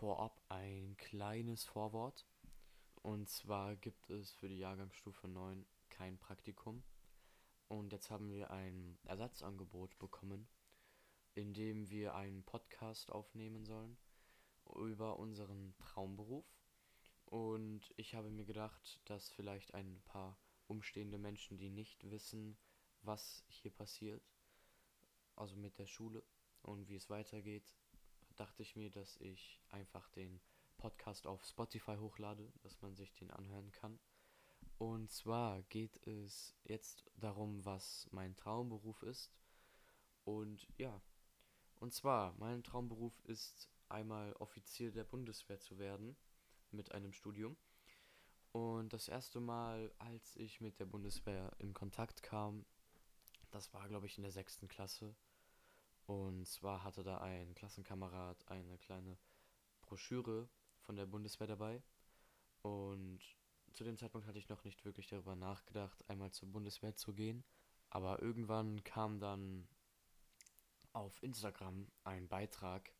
[0.00, 2.26] Vorab ein kleines Vorwort.
[3.02, 6.82] Und zwar gibt es für die Jahrgangsstufe 9 kein Praktikum.
[7.68, 10.48] Und jetzt haben wir ein Ersatzangebot bekommen,
[11.34, 13.98] in dem wir einen Podcast aufnehmen sollen
[14.74, 16.46] über unseren Traumberuf.
[17.26, 22.56] Und ich habe mir gedacht, dass vielleicht ein paar umstehende Menschen, die nicht wissen,
[23.02, 24.24] was hier passiert,
[25.36, 26.24] also mit der Schule
[26.62, 27.74] und wie es weitergeht,
[28.40, 30.40] dachte ich mir, dass ich einfach den
[30.78, 33.98] Podcast auf Spotify hochlade, dass man sich den anhören kann.
[34.78, 39.30] Und zwar geht es jetzt darum, was mein Traumberuf ist.
[40.24, 41.02] Und ja,
[41.76, 46.16] und zwar, mein Traumberuf ist einmal Offizier der Bundeswehr zu werden
[46.70, 47.58] mit einem Studium.
[48.52, 52.64] Und das erste Mal, als ich mit der Bundeswehr in Kontakt kam,
[53.50, 55.14] das war, glaube ich, in der sechsten Klasse.
[56.10, 59.16] Und zwar hatte da ein Klassenkamerad eine kleine
[59.80, 60.48] Broschüre
[60.80, 61.84] von der Bundeswehr dabei.
[62.62, 63.20] Und
[63.70, 67.44] zu dem Zeitpunkt hatte ich noch nicht wirklich darüber nachgedacht, einmal zur Bundeswehr zu gehen.
[67.90, 69.68] Aber irgendwann kam dann
[70.92, 72.92] auf Instagram ein Beitrag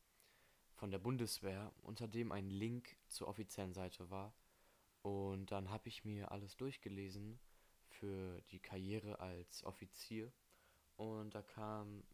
[0.75, 4.33] von der Bundeswehr, unter dem ein Link zur offiziellen Seite war.
[5.01, 7.41] Und dann habe ich mir alles durchgelesen
[7.89, 10.31] für die Karriere als Offizier.
[10.95, 12.05] Und da kam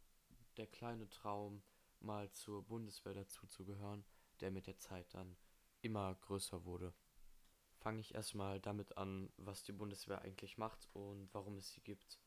[0.58, 1.62] der kleine Traum,
[2.00, 4.06] mal zur Bundeswehr dazuzugehören,
[4.40, 5.38] der mit der Zeit dann
[5.82, 6.94] immer größer wurde.
[7.80, 12.20] Fange ich erstmal damit an, was die Bundeswehr eigentlich macht und warum es sie gibt.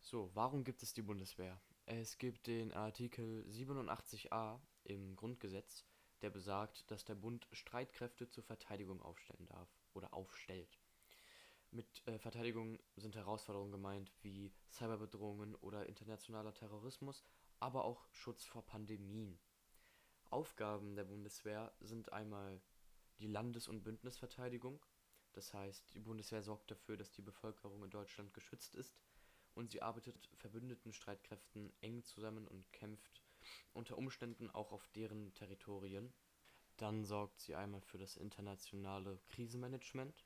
[0.00, 1.60] So, warum gibt es die Bundeswehr?
[1.86, 5.84] Es gibt den Artikel 87a im Grundgesetz,
[6.22, 10.78] der besagt, dass der Bund Streitkräfte zur Verteidigung aufstellen darf oder aufstellt.
[11.70, 17.24] Mit äh, Verteidigung sind Herausforderungen gemeint wie Cyberbedrohungen oder internationaler Terrorismus,
[17.60, 19.38] aber auch Schutz vor Pandemien.
[20.30, 22.60] Aufgaben der Bundeswehr sind einmal
[23.18, 24.84] die Landes- und Bündnisverteidigung,
[25.36, 28.98] das heißt, die Bundeswehr sorgt dafür, dass die Bevölkerung in Deutschland geschützt ist
[29.54, 33.22] und sie arbeitet verbündeten Streitkräften eng zusammen und kämpft
[33.74, 36.14] unter Umständen auch auf deren Territorien.
[36.78, 40.24] Dann sorgt sie einmal für das internationale Krisenmanagement.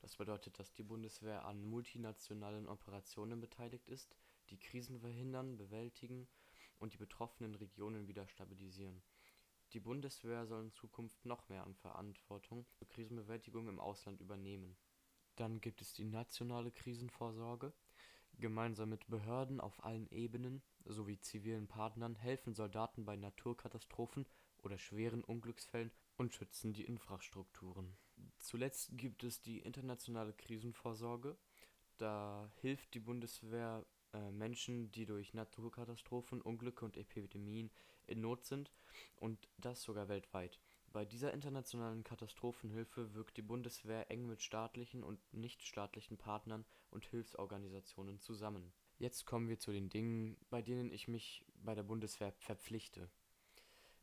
[0.00, 4.16] Das bedeutet, dass die Bundeswehr an multinationalen Operationen beteiligt ist,
[4.50, 6.28] die Krisen verhindern, bewältigen
[6.78, 9.02] und die betroffenen Regionen wieder stabilisieren.
[9.72, 14.76] Die Bundeswehr soll in Zukunft noch mehr an Verantwortung für Krisenbewältigung im Ausland übernehmen.
[15.34, 17.72] Dann gibt es die nationale Krisenvorsorge.
[18.38, 24.26] Gemeinsam mit Behörden auf allen Ebenen sowie zivilen Partnern helfen Soldaten bei Naturkatastrophen
[24.58, 27.96] oder schweren Unglücksfällen und schützen die Infrastrukturen.
[28.38, 31.36] Zuletzt gibt es die internationale Krisenvorsorge.
[31.98, 37.70] Da hilft die Bundeswehr äh, Menschen, die durch Naturkatastrophen, Unglücke und Epidemien
[38.06, 38.72] in Not sind
[39.16, 40.60] und das sogar weltweit.
[40.92, 48.18] Bei dieser internationalen Katastrophenhilfe wirkt die Bundeswehr eng mit staatlichen und nichtstaatlichen Partnern und Hilfsorganisationen
[48.20, 48.72] zusammen.
[48.98, 53.10] Jetzt kommen wir zu den Dingen, bei denen ich mich bei der Bundeswehr verpflichte.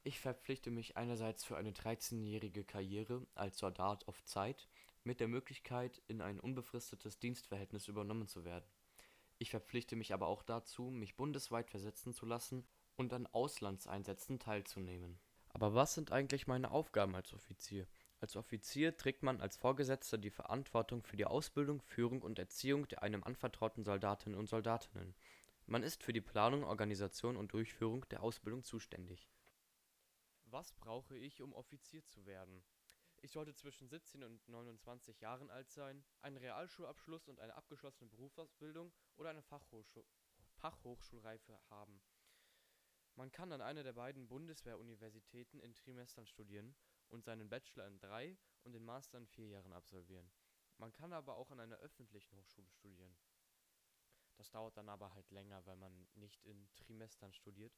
[0.06, 4.68] Ich verpflichte mich einerseits für eine 13-jährige Karriere als Soldat auf Zeit
[5.06, 8.70] mit der Möglichkeit, in ein unbefristetes Dienstverhältnis übernommen zu werden.
[9.38, 12.66] Ich verpflichte mich aber auch dazu, mich bundesweit versetzen zu lassen
[12.98, 15.20] und an Auslandseinsätzen teilzunehmen.
[15.48, 17.88] Aber was sind eigentlich meine Aufgaben als Offizier?
[18.20, 23.04] Als Offizier trägt man als Vorgesetzter die Verantwortung für die Ausbildung, Führung und Erziehung der
[23.04, 25.16] einem anvertrauten Soldatinnen und Soldatinnen.
[25.66, 29.30] Man ist für die Planung, Organisation und Durchführung der Ausbildung zuständig.
[30.54, 32.64] Was brauche ich, um Offizier zu werden?
[33.24, 38.94] Ich sollte zwischen 17 und 29 Jahren alt sein, einen Realschulabschluss und eine abgeschlossene Berufsausbildung
[39.16, 40.06] oder eine Fachhochschul
[40.52, 42.04] Fachhochschulreife haben.
[43.16, 46.76] Man kann an einer der beiden Bundeswehruniversitäten in Trimestern studieren
[47.10, 50.32] und seinen Bachelor in drei und den Master in vier Jahren absolvieren.
[50.78, 53.18] Man kann aber auch an einer öffentlichen Hochschule studieren.
[54.36, 57.74] Das dauert dann aber halt länger, weil man nicht in Trimestern studiert.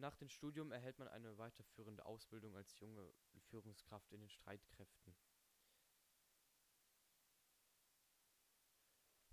[0.00, 3.12] Nach dem Studium erhält man eine weiterführende Ausbildung als junge
[3.50, 5.14] Führungskraft in den Streitkräften.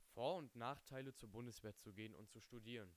[0.09, 2.93] Vor- und Nachteile zur Bundeswehr zu gehen und zu studieren.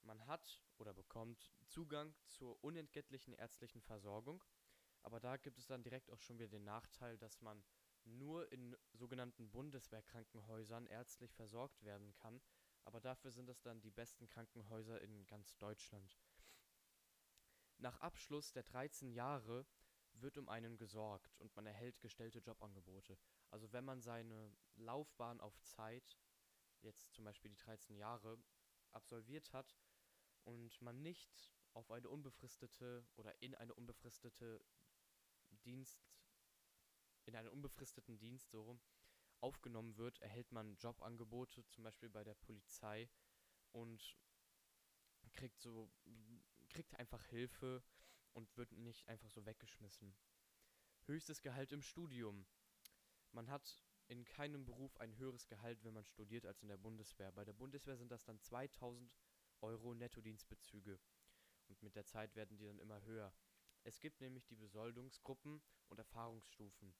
[0.00, 4.42] Man hat oder bekommt Zugang zur unentgeltlichen ärztlichen Versorgung,
[5.02, 7.62] aber da gibt es dann direkt auch schon wieder den Nachteil, dass man
[8.04, 12.40] nur in sogenannten Bundeswehrkrankenhäusern ärztlich versorgt werden kann,
[12.84, 16.16] aber dafür sind es dann die besten Krankenhäuser in ganz Deutschland.
[17.80, 19.64] Nach Abschluss der 13 Jahre
[20.12, 23.18] wird um einen gesorgt und man erhält gestellte Jobangebote.
[23.48, 26.18] Also wenn man seine Laufbahn auf Zeit,
[26.82, 28.38] jetzt zum Beispiel die 13 Jahre,
[28.92, 29.78] absolviert hat
[30.44, 34.60] und man nicht auf eine unbefristete oder in eine unbefristete
[35.64, 36.12] Dienst,
[37.24, 38.80] in einen unbefristeten Dienst so rum
[39.40, 43.08] aufgenommen wird, erhält man Jobangebote, zum Beispiel bei der Polizei
[43.72, 44.18] und
[45.32, 45.90] kriegt so,
[46.70, 47.82] kriegt einfach Hilfe
[48.32, 50.14] und wird nicht einfach so weggeschmissen.
[51.06, 52.46] Höchstes Gehalt im Studium.
[53.32, 57.30] Man hat in keinem Beruf ein höheres Gehalt, wenn man studiert, als in der Bundeswehr.
[57.32, 59.12] Bei der Bundeswehr sind das dann 2000
[59.60, 60.98] Euro Nettodienstbezüge.
[61.68, 63.32] Und mit der Zeit werden die dann immer höher.
[63.84, 66.94] Es gibt nämlich die Besoldungsgruppen und Erfahrungsstufen.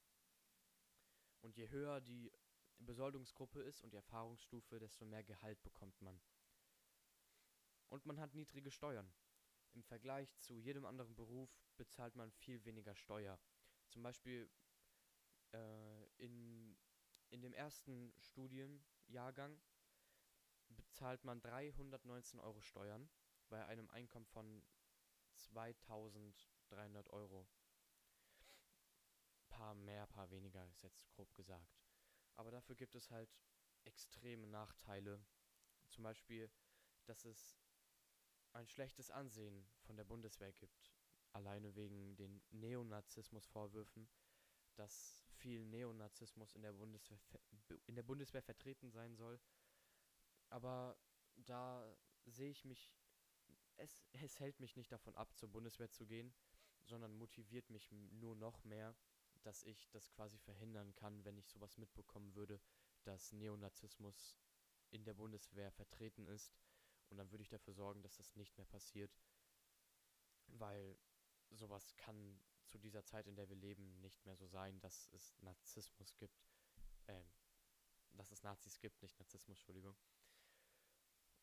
[1.41, 2.31] Und je höher die
[2.77, 6.19] Besoldungsgruppe ist und die Erfahrungsstufe, desto mehr Gehalt bekommt man.
[7.89, 9.11] Und man hat niedrige Steuern.
[9.73, 13.39] Im Vergleich zu jedem anderen Beruf bezahlt man viel weniger Steuer.
[13.89, 14.49] Zum Beispiel
[15.53, 16.77] äh, in,
[17.29, 19.61] in dem ersten Studienjahrgang
[20.69, 23.09] bezahlt man 319 Euro Steuern
[23.49, 24.63] bei einem Einkommen von
[25.35, 27.47] 2300 Euro.
[29.49, 31.81] Paar mehr, paar weniger ist jetzt grob gesagt.
[32.35, 33.29] Aber dafür gibt es halt
[33.83, 35.23] extreme Nachteile.
[35.89, 36.49] Zum Beispiel,
[37.05, 37.60] dass es
[38.53, 40.91] ein schlechtes Ansehen von der Bundeswehr gibt.
[41.33, 44.09] Alleine wegen den Neonazismus-Vorwürfen,
[44.75, 47.19] dass viel Neonazismus in der, Bundeswehr,
[47.85, 49.39] in der Bundeswehr vertreten sein soll.
[50.49, 50.97] Aber
[51.35, 51.95] da
[52.25, 52.93] sehe ich mich,
[53.77, 56.33] es, es hält mich nicht davon ab, zur Bundeswehr zu gehen,
[56.83, 58.95] sondern motiviert mich nur noch mehr,
[59.43, 62.59] dass ich das quasi verhindern kann, wenn ich sowas mitbekommen würde,
[63.03, 64.37] dass Neonazismus
[64.91, 66.53] in der Bundeswehr vertreten ist
[67.11, 69.11] und dann würde ich dafür sorgen, dass das nicht mehr passiert.
[70.47, 70.97] Weil
[71.51, 75.35] sowas kann zu dieser Zeit, in der wir leben, nicht mehr so sein, dass es
[75.41, 76.41] Narzissmus gibt.
[77.07, 77.29] Ähm,
[78.13, 79.95] dass es Nazis gibt, nicht Narzissmus, Entschuldigung.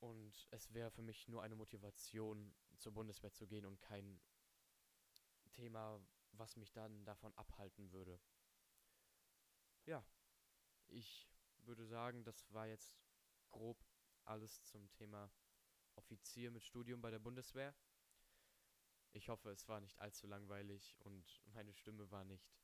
[0.00, 4.20] Und es wäre für mich nur eine Motivation, zur Bundeswehr zu gehen und kein
[5.52, 6.00] Thema,
[6.32, 8.20] was mich dann davon abhalten würde.
[9.86, 10.04] Ja,
[10.86, 11.28] ich
[11.64, 12.96] würde sagen, das war jetzt
[13.50, 13.82] grob
[14.24, 15.30] alles zum Thema
[15.98, 17.74] Offizier mit Studium bei der Bundeswehr.
[19.12, 22.56] Ich hoffe, es war nicht allzu langweilig und meine Stimme war nicht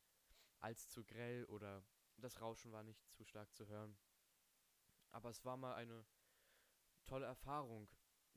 [0.61, 1.85] allzu grell oder
[2.17, 3.99] das Rauschen war nicht zu stark zu hören.
[5.11, 6.07] Aber es war mal eine
[7.07, 7.89] tolle Erfahrung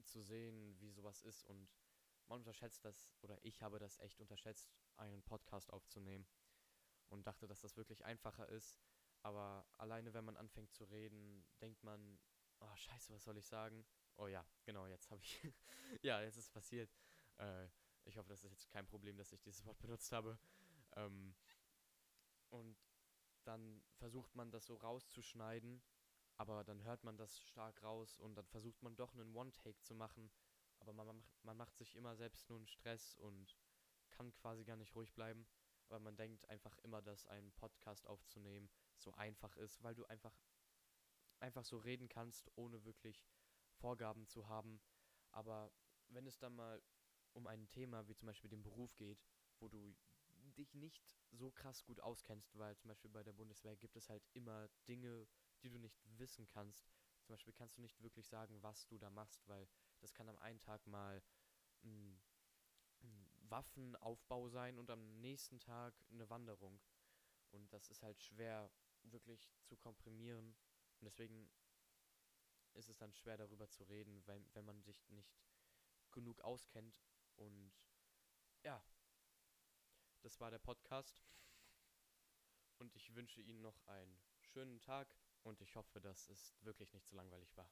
[0.04, 1.70] zu sehen, wie sowas ist und
[2.28, 6.28] man unterschätzt das, oder ich habe das echt unterschätzt, einen Podcast aufzunehmen
[7.10, 8.82] und dachte, dass das wirklich einfacher ist.
[9.22, 12.20] Aber alleine, wenn man anfängt zu reden, denkt man,
[12.60, 13.86] oh scheiße, was soll ich sagen?
[14.18, 15.42] Oh ja, genau, jetzt habe ich.
[16.02, 16.92] ja, jetzt ist es passiert.
[17.38, 17.68] Äh,
[18.06, 20.40] ich hoffe, das ist jetzt kein Problem, dass ich dieses Wort benutzt habe.
[20.96, 21.36] Ähm,
[22.50, 22.78] und
[23.44, 25.82] dann versucht man das so rauszuschneiden,
[26.36, 29.96] aber dann hört man das stark raus und dann versucht man doch einen One-Take zu
[29.96, 30.32] machen,
[30.80, 33.58] aber man, man macht sich immer selbst nur einen Stress und
[34.10, 35.48] kann quasi gar nicht ruhig bleiben.
[35.90, 40.38] Aber man denkt einfach immer, dass ein Podcast aufzunehmen so einfach ist, weil du einfach
[41.40, 43.24] einfach so reden kannst, ohne wirklich
[43.78, 44.82] Vorgaben zu haben.
[45.32, 45.72] Aber
[46.10, 46.82] wenn es dann mal
[47.34, 49.24] um ein Thema wie zum Beispiel den Beruf geht,
[49.60, 49.96] wo du
[50.58, 54.24] dich nicht so krass gut auskennst, weil zum Beispiel bei der Bundeswehr gibt es halt
[54.34, 55.28] immer Dinge,
[55.62, 56.92] die du nicht wissen kannst.
[57.24, 59.68] Zum Beispiel kannst du nicht wirklich sagen, was du da machst, weil
[60.00, 61.22] das kann am einen Tag mal
[61.84, 62.20] ein,
[63.02, 66.80] ein Waffenaufbau sein und am nächsten Tag eine Wanderung.
[67.52, 68.72] Und das ist halt schwer
[69.04, 70.56] wirklich zu komprimieren.
[71.00, 71.50] Und deswegen
[72.78, 75.36] ist es dann schwer darüber zu reden, wenn, wenn man sich nicht
[76.12, 77.02] genug auskennt.
[77.36, 77.72] Und
[78.64, 78.82] ja,
[80.22, 81.24] das war der Podcast.
[82.80, 85.08] Und ich wünsche Ihnen noch einen schönen Tag
[85.44, 87.72] und ich hoffe, dass es wirklich nicht so langweilig war.